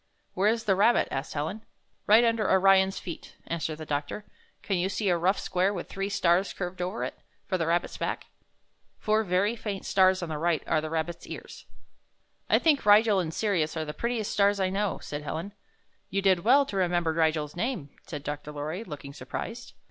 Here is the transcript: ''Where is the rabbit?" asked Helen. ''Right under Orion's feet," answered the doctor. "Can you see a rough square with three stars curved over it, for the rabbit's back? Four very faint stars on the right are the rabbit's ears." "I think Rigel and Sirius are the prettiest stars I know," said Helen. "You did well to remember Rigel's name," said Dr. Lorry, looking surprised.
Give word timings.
''Where 0.35 0.51
is 0.51 0.63
the 0.63 0.73
rabbit?" 0.75 1.07
asked 1.11 1.35
Helen. 1.35 1.63
''Right 2.09 2.23
under 2.25 2.49
Orion's 2.49 2.97
feet," 2.97 3.35
answered 3.45 3.75
the 3.77 3.85
doctor. 3.85 4.25
"Can 4.63 4.77
you 4.79 4.89
see 4.89 5.09
a 5.09 5.15
rough 5.15 5.37
square 5.37 5.71
with 5.71 5.89
three 5.89 6.09
stars 6.09 6.53
curved 6.53 6.81
over 6.81 7.03
it, 7.03 7.19
for 7.45 7.55
the 7.59 7.67
rabbit's 7.67 7.97
back? 7.97 8.25
Four 8.97 9.23
very 9.23 9.55
faint 9.55 9.85
stars 9.85 10.23
on 10.23 10.29
the 10.29 10.39
right 10.39 10.63
are 10.65 10.81
the 10.81 10.89
rabbit's 10.89 11.27
ears." 11.27 11.65
"I 12.49 12.57
think 12.57 12.83
Rigel 12.83 13.19
and 13.19 13.31
Sirius 13.31 13.77
are 13.77 13.85
the 13.85 13.93
prettiest 13.93 14.31
stars 14.33 14.59
I 14.59 14.71
know," 14.71 14.97
said 15.03 15.21
Helen. 15.21 15.53
"You 16.09 16.23
did 16.23 16.39
well 16.43 16.65
to 16.65 16.77
remember 16.77 17.13
Rigel's 17.13 17.55
name," 17.55 17.91
said 18.07 18.23
Dr. 18.23 18.51
Lorry, 18.51 18.83
looking 18.83 19.13
surprised. 19.13 19.73